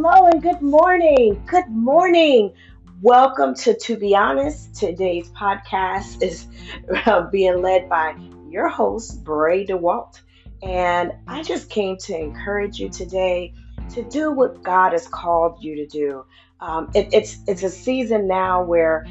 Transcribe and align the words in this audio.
hello, 0.00 0.28
and 0.28 0.40
good 0.40 0.62
morning. 0.62 1.42
Good 1.44 1.68
morning. 1.68 2.52
Welcome 3.02 3.56
to 3.56 3.74
To 3.74 3.96
Be 3.96 4.14
Honest. 4.14 4.76
Today's 4.76 5.28
podcast 5.30 6.22
is 6.22 6.46
uh, 7.06 7.22
being 7.22 7.62
led 7.62 7.88
by 7.88 8.14
your 8.48 8.68
host, 8.68 9.24
Bray 9.24 9.66
DeWalt. 9.66 10.20
And 10.62 11.10
I 11.26 11.42
just 11.42 11.68
came 11.68 11.96
to 11.96 12.16
encourage 12.16 12.78
you 12.78 12.90
today 12.90 13.54
to 13.90 14.04
do 14.04 14.30
what 14.30 14.62
God 14.62 14.92
has 14.92 15.08
called 15.08 15.64
you 15.64 15.74
to 15.74 15.86
do. 15.88 16.24
Um, 16.60 16.92
it, 16.94 17.08
it's 17.12 17.38
it's 17.48 17.64
a 17.64 17.70
season 17.70 18.28
now 18.28 18.62
where 18.62 19.04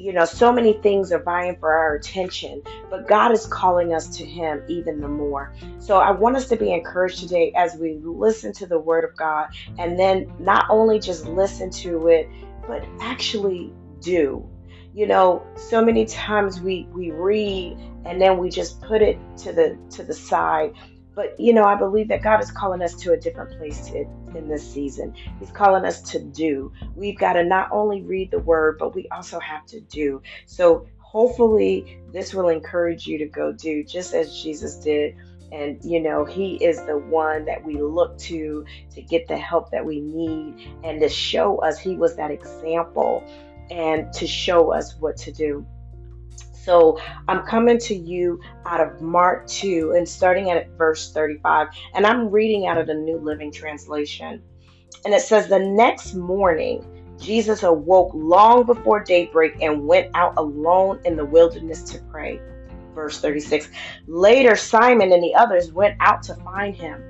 you 0.00 0.14
know, 0.14 0.24
so 0.24 0.50
many 0.50 0.72
things 0.72 1.12
are 1.12 1.22
vying 1.22 1.56
for 1.60 1.70
our 1.70 1.94
attention, 1.94 2.62
but 2.88 3.06
God 3.06 3.32
is 3.32 3.46
calling 3.46 3.92
us 3.92 4.16
to 4.16 4.24
Him 4.24 4.62
even 4.66 4.98
the 4.98 5.08
more. 5.08 5.52
So 5.78 5.98
I 5.98 6.10
want 6.12 6.36
us 6.36 6.48
to 6.48 6.56
be 6.56 6.72
encouraged 6.72 7.20
today 7.20 7.52
as 7.54 7.76
we 7.76 8.00
listen 8.02 8.54
to 8.54 8.66
the 8.66 8.78
Word 8.78 9.04
of 9.04 9.14
God 9.14 9.48
and 9.78 9.98
then 9.98 10.32
not 10.38 10.64
only 10.70 11.00
just 11.00 11.26
listen 11.26 11.70
to 11.82 12.08
it, 12.08 12.30
but 12.66 12.82
actually 13.00 13.74
do. 14.00 14.48
You 14.94 15.06
know, 15.06 15.44
so 15.54 15.84
many 15.84 16.06
times 16.06 16.62
we 16.62 16.88
we 16.94 17.10
read 17.10 17.76
and 18.06 18.20
then 18.20 18.38
we 18.38 18.48
just 18.48 18.80
put 18.80 19.02
it 19.02 19.18
to 19.38 19.52
the 19.52 19.78
to 19.90 20.02
the 20.02 20.14
side 20.14 20.72
but, 21.20 21.38
you 21.38 21.52
know, 21.52 21.64
I 21.64 21.74
believe 21.74 22.08
that 22.08 22.22
God 22.22 22.42
is 22.42 22.50
calling 22.50 22.80
us 22.80 22.94
to 22.94 23.12
a 23.12 23.16
different 23.18 23.58
place 23.58 23.90
in, 23.90 24.08
in 24.34 24.48
this 24.48 24.66
season. 24.66 25.14
He's 25.38 25.50
calling 25.50 25.84
us 25.84 26.00
to 26.12 26.18
do. 26.18 26.72
We've 26.96 27.18
got 27.18 27.34
to 27.34 27.44
not 27.44 27.68
only 27.72 28.00
read 28.00 28.30
the 28.30 28.38
word, 28.38 28.78
but 28.78 28.94
we 28.94 29.06
also 29.08 29.38
have 29.38 29.66
to 29.66 29.82
do. 29.82 30.22
So, 30.46 30.86
hopefully, 30.96 32.00
this 32.10 32.32
will 32.32 32.48
encourage 32.48 33.06
you 33.06 33.18
to 33.18 33.26
go 33.26 33.52
do 33.52 33.84
just 33.84 34.14
as 34.14 34.42
Jesus 34.42 34.76
did. 34.76 35.14
And, 35.52 35.78
you 35.84 36.00
know, 36.00 36.24
He 36.24 36.54
is 36.54 36.82
the 36.86 36.96
one 36.96 37.44
that 37.44 37.62
we 37.62 37.74
look 37.74 38.16
to 38.20 38.64
to 38.94 39.02
get 39.02 39.28
the 39.28 39.36
help 39.36 39.72
that 39.72 39.84
we 39.84 40.00
need 40.00 40.74
and 40.82 41.02
to 41.02 41.08
show 41.10 41.58
us 41.58 41.78
He 41.78 41.96
was 41.96 42.16
that 42.16 42.30
example 42.30 43.22
and 43.70 44.10
to 44.14 44.26
show 44.26 44.72
us 44.72 44.96
what 44.96 45.18
to 45.18 45.32
do. 45.32 45.66
So 46.64 46.98
I'm 47.26 47.44
coming 47.46 47.78
to 47.78 47.94
you 47.94 48.40
out 48.66 48.80
of 48.80 49.00
Mark 49.00 49.46
2 49.46 49.94
and 49.96 50.08
starting 50.08 50.50
at 50.50 50.68
verse 50.76 51.12
35. 51.12 51.68
And 51.94 52.06
I'm 52.06 52.30
reading 52.30 52.66
out 52.66 52.78
of 52.78 52.86
the 52.86 52.94
New 52.94 53.18
Living 53.18 53.52
Translation. 53.52 54.42
And 55.04 55.14
it 55.14 55.22
says, 55.22 55.48
The 55.48 55.58
next 55.58 56.14
morning, 56.14 56.84
Jesus 57.18 57.62
awoke 57.62 58.12
long 58.14 58.66
before 58.66 59.02
daybreak 59.04 59.54
and 59.60 59.86
went 59.86 60.14
out 60.14 60.34
alone 60.36 61.00
in 61.04 61.16
the 61.16 61.24
wilderness 61.24 61.82
to 61.92 61.98
pray. 62.10 62.40
Verse 62.94 63.20
36. 63.20 63.68
Later, 64.06 64.56
Simon 64.56 65.12
and 65.12 65.22
the 65.22 65.34
others 65.34 65.72
went 65.72 65.96
out 66.00 66.22
to 66.24 66.34
find 66.36 66.74
him. 66.74 67.02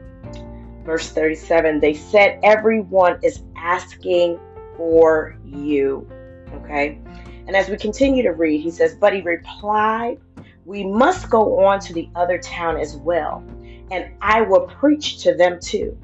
Verse 0.85 1.11
37. 1.11 1.81
They 1.81 1.95
said, 1.95 2.39
Everyone 2.45 3.19
is 3.23 3.43
asking 3.57 4.39
for 4.77 5.37
you. 5.45 6.09
Okay. 6.55 7.01
And 7.47 7.57
as 7.57 7.69
we 7.69 7.77
continue 7.77 8.23
to 8.23 8.33
read, 8.33 8.61
he 8.61 8.71
says, 8.71 8.95
But 8.95 9.15
he 9.15 9.23
replied, 9.23 10.19
We 10.65 10.85
must 10.85 11.31
go 11.31 11.65
on 11.65 11.81
to 11.81 11.93
the 11.93 12.09
other 12.15 12.39
town 12.39 12.77
as 12.77 12.97
well, 12.97 13.45
and 13.91 14.11
I 14.21 14.43
will 14.43 14.67
preach 14.67 15.23
to 15.23 15.35
them 15.35 15.59
too, 15.61 15.99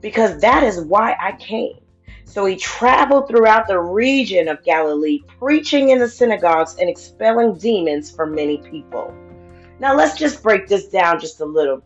because 0.00 0.40
that 0.40 0.62
is 0.62 0.80
why 0.80 1.16
I 1.20 1.32
came. 1.32 1.78
So 2.24 2.46
he 2.46 2.56
traveled 2.56 3.28
throughout 3.28 3.68
the 3.68 3.78
region 3.78 4.48
of 4.48 4.64
Galilee, 4.64 5.20
preaching 5.38 5.90
in 5.90 5.98
the 5.98 6.08
synagogues 6.08 6.76
and 6.78 6.88
expelling 6.88 7.56
demons 7.58 8.10
from 8.10 8.34
many 8.34 8.58
people. 8.58 9.14
Now 9.78 9.94
let's 9.94 10.16
just 10.16 10.42
break 10.42 10.66
this 10.66 10.88
down 10.88 11.20
just 11.20 11.40
a 11.40 11.44
little. 11.44 11.82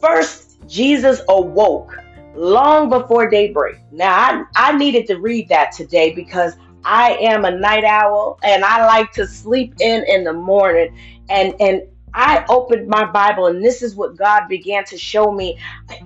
First, 0.00 0.66
Jesus 0.66 1.20
awoke 1.28 1.96
long 2.34 2.88
before 2.88 3.30
daybreak. 3.30 3.76
Now, 3.90 4.14
I, 4.14 4.70
I 4.70 4.76
needed 4.76 5.06
to 5.06 5.18
read 5.18 5.48
that 5.48 5.72
today 5.72 6.14
because 6.14 6.54
I 6.86 7.16
am 7.20 7.44
a 7.44 7.50
night 7.50 7.82
owl 7.82 8.38
and 8.44 8.64
I 8.64 8.86
like 8.86 9.10
to 9.14 9.26
sleep 9.26 9.74
in 9.80 10.04
in 10.06 10.22
the 10.22 10.32
morning. 10.32 10.94
And 11.28 11.52
and 11.60 11.82
I 12.14 12.44
opened 12.48 12.86
my 12.86 13.04
Bible 13.10 13.46
and 13.46 13.62
this 13.62 13.82
is 13.82 13.96
what 13.96 14.16
God 14.16 14.46
began 14.48 14.84
to 14.84 14.96
show 14.96 15.32
me. 15.32 15.58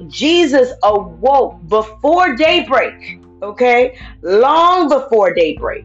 Jesus 0.09 0.73
awoke 0.83 1.61
before 1.69 2.35
daybreak, 2.35 3.21
okay? 3.43 3.99
Long 4.23 4.89
before 4.89 5.35
daybreak. 5.35 5.85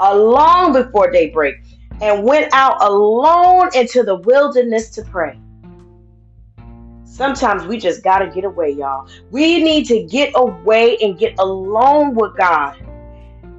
A 0.00 0.16
long 0.18 0.72
before 0.72 1.12
daybreak 1.12 1.62
and 2.00 2.24
went 2.24 2.52
out 2.52 2.82
alone 2.82 3.68
into 3.74 4.02
the 4.02 4.16
wilderness 4.16 4.90
to 4.90 5.02
pray. 5.02 5.38
Sometimes 7.04 7.66
we 7.66 7.78
just 7.78 8.02
got 8.02 8.18
to 8.18 8.26
get 8.26 8.42
away, 8.42 8.70
y'all. 8.70 9.06
We 9.30 9.62
need 9.62 9.84
to 9.86 10.02
get 10.02 10.32
away 10.34 10.96
and 11.00 11.16
get 11.16 11.38
alone 11.38 12.16
with 12.16 12.36
God. 12.36 12.76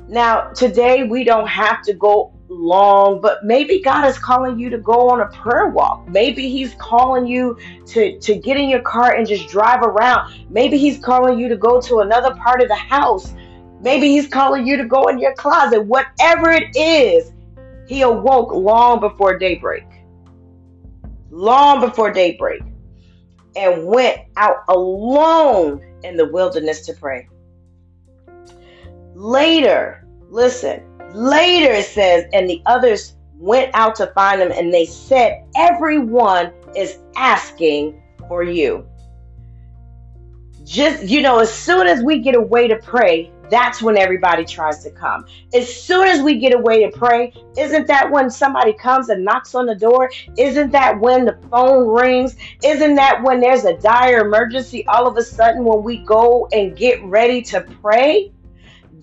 Now, 0.09 0.49
today 0.49 1.03
we 1.03 1.23
don't 1.23 1.47
have 1.47 1.81
to 1.83 1.93
go 1.93 2.33
long, 2.49 3.21
but 3.21 3.45
maybe 3.45 3.81
God 3.81 4.05
is 4.05 4.17
calling 4.19 4.59
you 4.59 4.69
to 4.69 4.77
go 4.77 5.09
on 5.09 5.21
a 5.21 5.27
prayer 5.27 5.67
walk. 5.67 6.07
Maybe 6.09 6.49
He's 6.49 6.75
calling 6.75 7.25
you 7.25 7.57
to, 7.87 8.19
to 8.19 8.35
get 8.35 8.57
in 8.57 8.69
your 8.69 8.81
car 8.81 9.13
and 9.13 9.25
just 9.25 9.47
drive 9.47 9.81
around. 9.81 10.33
Maybe 10.49 10.77
He's 10.77 10.99
calling 10.99 11.39
you 11.39 11.47
to 11.47 11.55
go 11.55 11.79
to 11.81 11.99
another 11.99 12.35
part 12.35 12.61
of 12.61 12.67
the 12.67 12.75
house. 12.75 13.33
Maybe 13.79 14.09
He's 14.09 14.27
calling 14.27 14.67
you 14.67 14.75
to 14.77 14.85
go 14.85 15.07
in 15.07 15.19
your 15.19 15.33
closet. 15.35 15.81
Whatever 15.85 16.51
it 16.51 16.75
is, 16.75 17.31
He 17.87 18.01
awoke 18.01 18.51
long 18.51 18.99
before 18.99 19.37
daybreak. 19.37 19.85
Long 21.29 21.79
before 21.79 22.11
daybreak. 22.11 22.61
And 23.55 23.85
went 23.85 24.19
out 24.35 24.57
alone 24.67 25.81
in 26.03 26.17
the 26.17 26.27
wilderness 26.27 26.85
to 26.87 26.93
pray. 26.93 27.29
Later, 29.15 30.05
listen, 30.29 30.83
later 31.13 31.71
it 31.71 31.85
says, 31.85 32.25
and 32.33 32.49
the 32.49 32.61
others 32.65 33.15
went 33.37 33.71
out 33.73 33.95
to 33.95 34.07
find 34.07 34.41
him, 34.41 34.51
and 34.51 34.73
they 34.73 34.85
said, 34.85 35.43
Everyone 35.55 36.51
is 36.75 36.97
asking 37.15 38.01
for 38.27 38.43
you. 38.43 38.87
Just, 40.63 41.03
you 41.03 41.21
know, 41.21 41.39
as 41.39 41.53
soon 41.53 41.87
as 41.87 42.01
we 42.01 42.19
get 42.19 42.35
away 42.35 42.67
to 42.69 42.77
pray, 42.77 43.31
that's 43.49 43.81
when 43.81 43.97
everybody 43.97 44.45
tries 44.45 44.81
to 44.83 44.89
come. 44.89 45.25
As 45.53 45.71
soon 45.71 46.07
as 46.07 46.21
we 46.21 46.39
get 46.39 46.55
away 46.55 46.89
to 46.89 46.97
pray, 46.97 47.33
isn't 47.57 47.85
that 47.87 48.09
when 48.09 48.29
somebody 48.29 48.73
comes 48.73 49.09
and 49.09 49.23
knocks 49.23 49.53
on 49.53 49.65
the 49.65 49.75
door? 49.75 50.09
Isn't 50.37 50.71
that 50.71 50.99
when 50.99 51.25
the 51.25 51.37
phone 51.51 51.87
rings? 51.87 52.35
Isn't 52.63 52.95
that 52.95 53.21
when 53.21 53.41
there's 53.41 53.65
a 53.65 53.77
dire 53.77 54.25
emergency 54.25 54.87
all 54.87 55.05
of 55.05 55.17
a 55.17 55.23
sudden 55.23 55.65
when 55.65 55.83
we 55.83 55.97
go 55.97 56.47
and 56.51 56.75
get 56.75 57.03
ready 57.03 57.41
to 57.43 57.61
pray? 57.81 58.31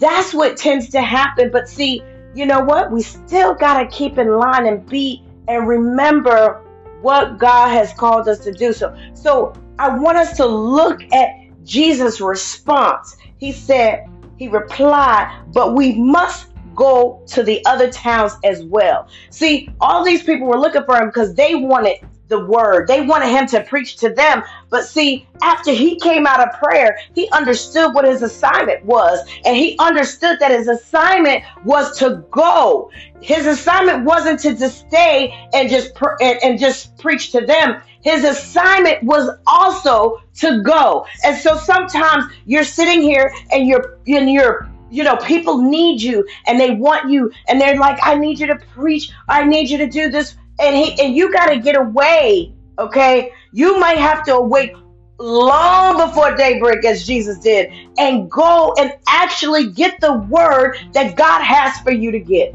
That's 0.00 0.34
what 0.34 0.56
tends 0.56 0.88
to 0.90 1.02
happen. 1.02 1.50
But 1.52 1.68
see, 1.68 2.02
you 2.34 2.46
know 2.46 2.60
what? 2.60 2.90
We 2.90 3.02
still 3.02 3.54
got 3.54 3.80
to 3.82 3.96
keep 3.96 4.18
in 4.18 4.28
line 4.28 4.66
and 4.66 4.84
be 4.86 5.22
and 5.46 5.68
remember 5.68 6.62
what 7.00 7.38
God 7.38 7.68
has 7.68 7.92
called 7.92 8.28
us 8.28 8.40
to 8.40 8.52
do. 8.52 8.72
So, 8.72 8.96
so 9.14 9.52
I 9.78 9.96
want 9.96 10.18
us 10.18 10.36
to 10.38 10.46
look 10.46 11.00
at 11.12 11.30
Jesus' 11.64 12.20
response. 12.20 13.16
He 13.38 13.52
said, 13.52 14.06
He 14.38 14.48
replied, 14.48 15.44
but 15.52 15.74
we 15.74 15.94
must 15.98 16.48
go 16.74 17.22
to 17.26 17.42
the 17.42 17.64
other 17.66 17.90
towns 17.90 18.32
as 18.44 18.64
well. 18.64 19.08
See, 19.30 19.68
all 19.80 20.04
these 20.04 20.22
people 20.22 20.46
were 20.46 20.58
looking 20.58 20.84
for 20.84 20.96
him 20.96 21.08
because 21.08 21.34
they 21.34 21.54
wanted 21.54 21.96
the 22.30 22.46
word. 22.46 22.88
They 22.88 23.02
wanted 23.02 23.28
him 23.28 23.46
to 23.48 23.62
preach 23.62 23.96
to 23.96 24.08
them. 24.08 24.42
But 24.70 24.84
see, 24.84 25.26
after 25.42 25.72
he 25.72 25.98
came 25.98 26.26
out 26.26 26.40
of 26.40 26.58
prayer, 26.58 26.96
he 27.14 27.28
understood 27.30 27.92
what 27.92 28.06
his 28.06 28.22
assignment 28.22 28.84
was. 28.86 29.28
And 29.44 29.54
he 29.56 29.76
understood 29.78 30.38
that 30.40 30.50
his 30.50 30.68
assignment 30.68 31.44
was 31.64 31.98
to 31.98 32.24
go. 32.30 32.90
His 33.20 33.46
assignment 33.46 34.04
wasn't 34.04 34.40
to 34.40 34.56
just 34.56 34.86
stay 34.86 35.34
and 35.52 35.68
just 35.68 35.94
pr- 35.94 36.16
and, 36.22 36.38
and 36.42 36.58
just 36.58 36.96
preach 36.96 37.32
to 37.32 37.42
them. 37.42 37.82
His 38.02 38.24
assignment 38.24 39.02
was 39.02 39.28
also 39.46 40.22
to 40.36 40.62
go. 40.62 41.06
And 41.22 41.36
so 41.36 41.56
sometimes 41.58 42.24
you're 42.46 42.64
sitting 42.64 43.02
here 43.02 43.34
and 43.52 43.66
you're 43.66 43.98
and 44.06 44.30
you're 44.30 44.70
you 44.90 45.04
know 45.04 45.16
people 45.16 45.62
need 45.62 46.02
you 46.02 46.26
and 46.46 46.58
they 46.58 46.72
want 46.72 47.10
you 47.10 47.30
and 47.46 47.60
they're 47.60 47.76
like 47.76 47.98
i 48.02 48.16
need 48.16 48.38
you 48.38 48.46
to 48.48 48.56
preach 48.74 49.12
i 49.28 49.44
need 49.44 49.70
you 49.70 49.78
to 49.78 49.86
do 49.86 50.10
this 50.10 50.34
and 50.60 50.76
he 50.76 51.00
and 51.00 51.14
you 51.14 51.32
got 51.32 51.46
to 51.46 51.58
get 51.58 51.76
away 51.76 52.54
okay? 52.80 53.32
You 53.52 53.78
might 53.78 53.98
have 53.98 54.24
to 54.24 54.40
wait 54.40 54.72
long 55.18 56.08
before 56.08 56.34
daybreak 56.34 56.82
as 56.86 57.06
jesus 57.06 57.38
did 57.40 57.70
and 57.98 58.30
go 58.30 58.74
and 58.78 58.90
actually 59.06 59.70
get 59.70 60.00
the 60.00 60.14
word 60.14 60.78
that 60.94 61.14
god 61.14 61.42
has 61.42 61.78
for 61.80 61.92
you 61.92 62.10
to 62.10 62.18
get. 62.18 62.54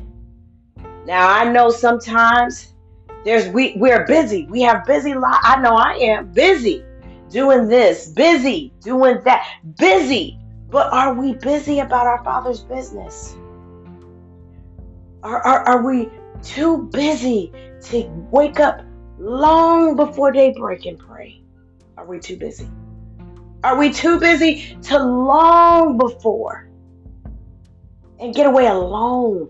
Now 1.05 1.29
i 1.29 1.51
know 1.51 1.69
sometimes 1.69 2.73
there's 3.23 3.47
we 3.49 3.75
we're 3.77 4.05
busy. 4.07 4.47
We 4.49 4.61
have 4.63 4.83
busy 4.85 5.13
life 5.13 5.39
i 5.43 5.61
know 5.61 5.75
i 5.75 5.93
am 5.93 6.31
busy 6.33 6.83
doing 7.29 7.67
this 7.67 8.09
busy 8.09 8.73
doing 8.81 9.21
that 9.25 9.47
busy. 9.77 10.39
But 10.71 10.91
are 10.91 11.13
we 11.13 11.33
busy 11.33 11.79
about 11.79 12.07
our 12.07 12.23
father's 12.23 12.61
business? 12.61 13.35
Are, 15.21 15.39
are, 15.39 15.59
are 15.67 15.85
we 15.85 16.09
too 16.45 16.83
busy 16.91 17.51
to 17.81 18.07
wake 18.31 18.59
up 18.59 18.81
long 19.17 19.95
before 19.95 20.31
daybreak 20.31 20.85
and 20.85 20.97
pray? 20.97 21.41
Are 21.97 22.05
we 22.05 22.19
too 22.19 22.37
busy? 22.37 22.69
Are 23.63 23.77
we 23.77 23.91
too 23.91 24.19
busy 24.19 24.77
to 24.83 24.99
long 24.99 25.97
before 25.97 26.69
and 28.19 28.33
get 28.33 28.45
away 28.45 28.67
alone 28.67 29.49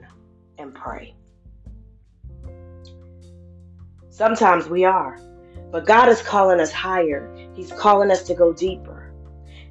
and 0.58 0.74
pray? 0.74 1.14
Sometimes 4.10 4.70
we 4.70 4.86
are, 4.86 5.20
but 5.72 5.86
God 5.86 6.08
is 6.08 6.22
calling 6.22 6.62
us 6.62 6.72
higher. 6.72 7.30
He's 7.54 7.72
calling 7.74 8.10
us 8.10 8.24
to 8.24 8.34
go 8.34 8.54
deeper. 8.54 9.12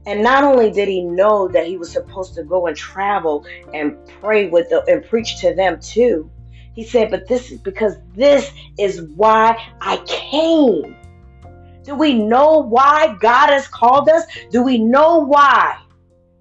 And 0.06 0.22
not 0.22 0.44
only 0.44 0.70
did 0.70 0.88
he 0.88 1.00
know 1.00 1.48
that 1.48 1.66
he 1.66 1.78
was 1.78 1.90
supposed 1.90 2.34
to 2.34 2.44
go 2.44 2.66
and 2.66 2.76
travel 2.76 3.46
and 3.72 3.96
pray 4.20 4.50
with 4.50 4.68
them 4.68 4.82
and 4.86 5.02
preach 5.02 5.40
to 5.40 5.54
them 5.54 5.80
too, 5.80 6.30
he 6.74 6.84
said, 6.84 7.10
but 7.10 7.28
this 7.28 7.50
is 7.52 7.60
because 7.60 7.94
this 8.14 8.50
is 8.78 9.00
why 9.00 9.62
I 9.80 9.96
came. 10.06 10.96
Do 11.84 11.94
we 11.94 12.14
know 12.14 12.58
why 12.58 13.16
God 13.20 13.50
has 13.50 13.68
called 13.68 14.08
us? 14.08 14.24
Do 14.50 14.62
we 14.62 14.78
know 14.78 15.18
why 15.18 15.80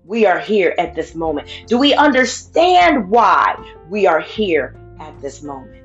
we 0.06 0.26
are 0.26 0.40
here 0.40 0.74
at 0.78 0.96
this 0.96 1.14
moment? 1.14 1.48
Do 1.68 1.78
we 1.78 1.94
understand 1.94 3.10
why 3.10 3.56
we 3.90 4.08
are 4.08 4.22
here 4.22 4.76
at 5.00 5.22
this 5.22 5.44
moment? 5.44 5.80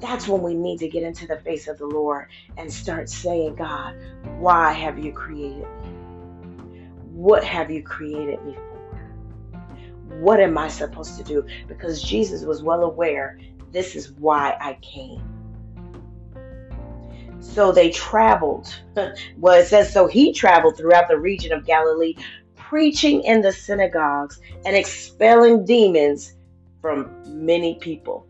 That's 0.00 0.26
when 0.26 0.42
we 0.42 0.54
need 0.54 0.78
to 0.78 0.88
get 0.88 1.04
into 1.04 1.28
the 1.28 1.36
face 1.36 1.68
of 1.68 1.78
the 1.78 1.86
Lord 1.86 2.26
and 2.56 2.72
start 2.72 3.08
saying, 3.08 3.54
God, 3.54 3.94
why 4.38 4.72
have 4.72 4.98
you 4.98 5.12
created 5.12 5.60
me? 5.60 5.88
What 7.12 7.44
have 7.44 7.70
you 7.70 7.84
created 7.84 8.44
me 8.44 8.54
for? 8.54 8.71
What 10.08 10.40
am 10.40 10.58
I 10.58 10.68
supposed 10.68 11.16
to 11.18 11.24
do? 11.24 11.46
Because 11.68 12.02
Jesus 12.02 12.44
was 12.44 12.62
well 12.62 12.82
aware 12.82 13.38
this 13.72 13.96
is 13.96 14.12
why 14.12 14.56
I 14.60 14.74
came. 14.82 15.22
So 17.40 17.72
they 17.72 17.90
traveled. 17.90 18.72
well, 19.38 19.60
it 19.60 19.66
says, 19.66 19.92
so 19.92 20.06
he 20.06 20.32
traveled 20.32 20.76
throughout 20.76 21.08
the 21.08 21.18
region 21.18 21.52
of 21.52 21.66
Galilee, 21.66 22.14
preaching 22.54 23.22
in 23.24 23.40
the 23.40 23.52
synagogues 23.52 24.38
and 24.64 24.76
expelling 24.76 25.64
demons 25.64 26.34
from 26.80 27.10
many 27.26 27.76
people. 27.76 28.26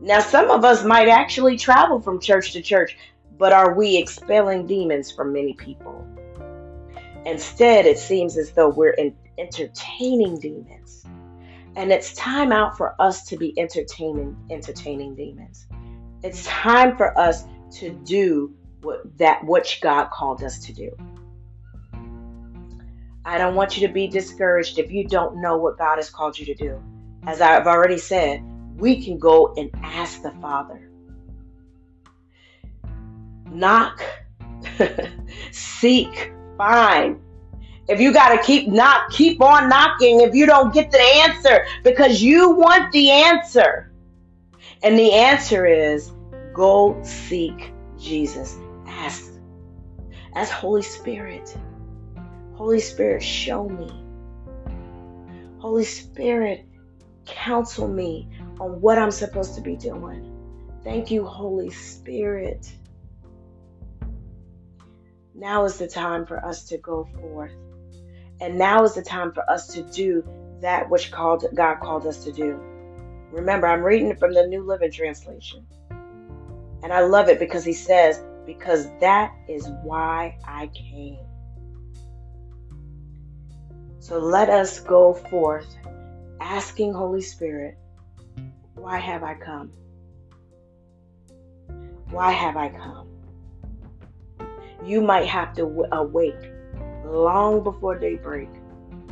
Now, 0.00 0.20
some 0.20 0.50
of 0.50 0.64
us 0.64 0.84
might 0.84 1.08
actually 1.08 1.56
travel 1.56 2.00
from 2.00 2.20
church 2.20 2.52
to 2.52 2.60
church, 2.60 2.98
but 3.38 3.52
are 3.52 3.74
we 3.74 3.96
expelling 3.96 4.66
demons 4.66 5.10
from 5.10 5.32
many 5.32 5.54
people? 5.54 6.06
Instead, 7.24 7.86
it 7.86 7.98
seems 7.98 8.36
as 8.36 8.52
though 8.52 8.68
we're 8.68 8.94
entertaining 9.38 10.38
demons. 10.38 11.04
And 11.76 11.92
it's 11.92 12.14
time 12.14 12.52
out 12.52 12.76
for 12.76 13.00
us 13.00 13.24
to 13.26 13.36
be 13.36 13.58
entertaining 13.58 14.36
entertaining 14.50 15.14
demons. 15.14 15.66
It's 16.22 16.44
time 16.46 16.96
for 16.96 17.16
us 17.18 17.44
to 17.72 17.90
do 17.90 18.54
what 18.80 19.00
that 19.18 19.44
which 19.44 19.80
God 19.80 20.10
called 20.10 20.42
us 20.42 20.58
to 20.60 20.72
do. 20.72 20.96
I 23.24 23.38
don't 23.38 23.56
want 23.56 23.76
you 23.76 23.86
to 23.86 23.92
be 23.92 24.06
discouraged 24.06 24.78
if 24.78 24.90
you 24.92 25.06
don't 25.06 25.40
know 25.40 25.58
what 25.58 25.76
God 25.76 25.96
has 25.96 26.08
called 26.08 26.38
you 26.38 26.46
to 26.46 26.54
do. 26.54 26.80
As 27.24 27.40
I've 27.40 27.66
already 27.66 27.98
said, 27.98 28.40
we 28.76 29.04
can 29.04 29.18
go 29.18 29.52
and 29.56 29.70
ask 29.82 30.22
the 30.22 30.30
Father. 30.40 30.88
Knock, 33.50 34.02
seek, 35.50 36.32
find. 36.56 37.20
If 37.88 38.00
you 38.00 38.12
got 38.12 38.30
to 38.36 38.42
keep 38.42 38.68
knock, 38.68 39.10
keep 39.10 39.40
on 39.40 39.68
knocking 39.68 40.20
if 40.20 40.34
you 40.34 40.46
don't 40.46 40.74
get 40.74 40.90
the 40.90 41.00
answer 41.00 41.66
because 41.84 42.20
you 42.20 42.50
want 42.50 42.90
the 42.92 43.10
answer. 43.10 43.92
And 44.82 44.98
the 44.98 45.12
answer 45.12 45.66
is 45.66 46.10
go 46.52 47.00
seek 47.02 47.72
Jesus. 47.98 48.56
Ask. 48.86 49.32
Ask 50.34 50.52
Holy 50.52 50.82
Spirit. 50.82 51.56
Holy 52.54 52.80
Spirit, 52.80 53.22
show 53.22 53.68
me. 53.68 53.90
Holy 55.58 55.84
Spirit, 55.84 56.66
counsel 57.24 57.88
me 57.88 58.28
on 58.60 58.80
what 58.80 58.98
I'm 58.98 59.10
supposed 59.10 59.54
to 59.54 59.60
be 59.60 59.76
doing. 59.76 60.32
Thank 60.82 61.10
you, 61.10 61.24
Holy 61.24 61.70
Spirit. 61.70 62.70
Now 65.34 65.64
is 65.64 65.78
the 65.78 65.88
time 65.88 66.26
for 66.26 66.44
us 66.44 66.64
to 66.68 66.78
go 66.78 67.08
forth. 67.20 67.52
And 68.40 68.58
now 68.58 68.84
is 68.84 68.94
the 68.94 69.02
time 69.02 69.32
for 69.32 69.48
us 69.50 69.68
to 69.68 69.82
do 69.82 70.24
that 70.60 70.90
which 70.90 71.10
called 71.10 71.44
God 71.54 71.76
called 71.80 72.06
us 72.06 72.24
to 72.24 72.32
do. 72.32 72.60
Remember, 73.32 73.66
I'm 73.66 73.82
reading 73.82 74.14
from 74.16 74.34
the 74.34 74.46
New 74.46 74.62
Living 74.62 74.92
Translation. 74.92 75.66
And 76.82 76.92
I 76.92 77.00
love 77.00 77.28
it 77.28 77.38
because 77.38 77.64
he 77.64 77.72
says, 77.72 78.22
because 78.46 78.88
that 79.00 79.32
is 79.48 79.68
why 79.82 80.38
I 80.46 80.68
came. 80.68 81.18
So 83.98 84.18
let 84.18 84.48
us 84.48 84.80
go 84.80 85.14
forth 85.14 85.66
asking 86.40 86.94
Holy 86.94 87.22
Spirit 87.22 87.76
why 88.76 88.98
have 88.98 89.24
I 89.24 89.34
come? 89.34 89.72
Why 92.10 92.30
have 92.30 92.56
I 92.56 92.68
come? 92.68 93.08
You 94.84 95.00
might 95.00 95.26
have 95.26 95.54
to 95.54 95.62
w- 95.62 95.88
awake 95.90 96.52
long 97.06 97.62
before 97.62 97.98
daybreak 97.98 98.48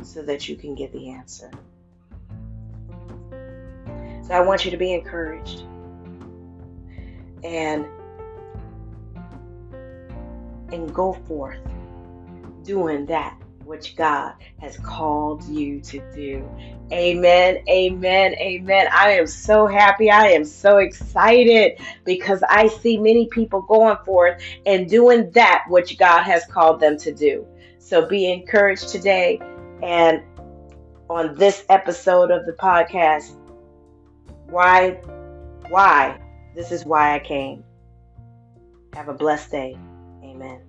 so 0.01 0.21
that 0.23 0.47
you 0.47 0.55
can 0.55 0.75
get 0.75 0.91
the 0.91 1.09
answer. 1.09 1.51
So 4.23 4.33
I 4.33 4.41
want 4.41 4.65
you 4.65 4.71
to 4.71 4.77
be 4.77 4.93
encouraged 4.93 5.63
and 7.43 7.85
and 10.71 10.93
go 10.93 11.13
forth 11.13 11.59
doing 12.63 13.05
that 13.05 13.39
which 13.65 13.95
God 13.95 14.33
has 14.59 14.77
called 14.77 15.43
you 15.43 15.79
to 15.81 16.01
do. 16.13 16.47
Amen, 16.91 17.63
amen, 17.67 18.35
amen. 18.35 18.87
I 18.91 19.11
am 19.11 19.25
so 19.25 19.65
happy. 19.65 20.11
I 20.11 20.27
am 20.27 20.45
so 20.45 20.77
excited 20.77 21.79
because 22.03 22.43
I 22.47 22.67
see 22.67 22.97
many 22.97 23.27
people 23.27 23.63
going 23.63 23.97
forth 24.05 24.41
and 24.65 24.87
doing 24.89 25.31
that 25.31 25.63
which 25.67 25.97
God 25.97 26.23
has 26.23 26.45
called 26.45 26.79
them 26.79 26.97
to 26.99 27.13
do. 27.13 27.47
So 27.85 28.07
be 28.07 28.31
encouraged 28.31 28.89
today. 28.89 29.39
And 29.83 30.23
on 31.07 31.35
this 31.35 31.63
episode 31.69 32.31
of 32.31 32.47
the 32.47 32.53
podcast, 32.53 33.37
why, 34.49 34.99
why? 35.69 36.19
This 36.55 36.71
is 36.71 36.83
why 36.83 37.13
I 37.13 37.19
came. 37.19 37.63
Have 38.95 39.07
a 39.07 39.13
blessed 39.13 39.51
day. 39.51 39.77
Amen. 40.23 40.61